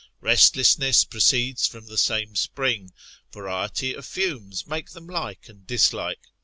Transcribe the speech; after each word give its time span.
Restlessness 0.21 1.03
proceeds 1.05 1.67
from 1.67 1.85
the 1.85 1.95
same 1.95 2.35
spring, 2.35 2.89
variety 3.31 3.93
of 3.93 4.03
fumes 4.03 4.65
make 4.65 4.89
them 4.93 5.05
like 5.05 5.47
and 5.47 5.67
dislike. 5.67 6.29